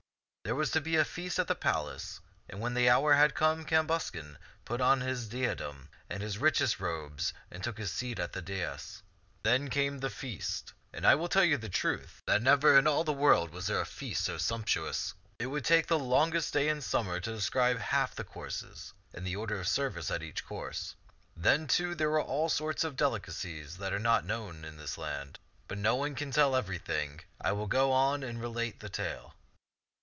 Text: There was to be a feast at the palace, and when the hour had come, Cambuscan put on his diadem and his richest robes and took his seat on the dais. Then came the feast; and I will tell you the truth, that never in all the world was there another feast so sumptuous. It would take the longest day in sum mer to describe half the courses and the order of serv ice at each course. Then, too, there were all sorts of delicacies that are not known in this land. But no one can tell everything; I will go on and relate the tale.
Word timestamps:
There 0.43 0.55
was 0.55 0.71
to 0.71 0.81
be 0.81 0.95
a 0.97 1.05
feast 1.05 1.37
at 1.39 1.47
the 1.47 1.55
palace, 1.55 2.19
and 2.49 2.59
when 2.59 2.73
the 2.73 2.89
hour 2.89 3.13
had 3.13 3.35
come, 3.35 3.63
Cambuscan 3.63 4.37
put 4.65 4.81
on 4.81 4.99
his 4.99 5.29
diadem 5.29 5.87
and 6.09 6.21
his 6.21 6.39
richest 6.39 6.79
robes 6.79 7.31
and 7.51 7.63
took 7.63 7.77
his 7.77 7.91
seat 7.91 8.19
on 8.19 8.29
the 8.33 8.41
dais. 8.41 9.01
Then 9.43 9.69
came 9.69 9.99
the 9.99 10.09
feast; 10.09 10.73
and 10.91 11.05
I 11.05 11.13
will 11.15 11.29
tell 11.29 11.45
you 11.45 11.57
the 11.57 11.69
truth, 11.69 12.21
that 12.25 12.41
never 12.41 12.77
in 12.77 12.85
all 12.87 13.03
the 13.05 13.13
world 13.13 13.51
was 13.51 13.67
there 13.67 13.77
another 13.77 13.89
feast 13.91 14.25
so 14.25 14.37
sumptuous. 14.39 15.13
It 15.39 15.45
would 15.45 15.63
take 15.63 15.87
the 15.87 15.99
longest 15.99 16.51
day 16.53 16.67
in 16.67 16.81
sum 16.81 17.05
mer 17.05 17.19
to 17.21 17.33
describe 17.33 17.77
half 17.77 18.15
the 18.15 18.25
courses 18.25 18.93
and 19.13 19.25
the 19.25 19.35
order 19.37 19.59
of 19.59 19.67
serv 19.69 19.95
ice 19.95 20.09
at 20.11 20.23
each 20.23 20.43
course. 20.43 20.95
Then, 21.37 21.65
too, 21.67 21.93
there 21.95 22.09
were 22.09 22.21
all 22.21 22.49
sorts 22.49 22.83
of 22.83 22.97
delicacies 22.97 23.77
that 23.77 23.93
are 23.93 23.99
not 23.99 24.25
known 24.25 24.65
in 24.65 24.75
this 24.75 24.97
land. 24.97 25.39
But 25.69 25.77
no 25.77 25.95
one 25.95 26.13
can 26.15 26.31
tell 26.31 26.55
everything; 26.57 27.21
I 27.39 27.51
will 27.53 27.67
go 27.67 27.91
on 27.93 28.21
and 28.23 28.41
relate 28.41 28.79
the 28.81 28.89
tale. 28.89 29.35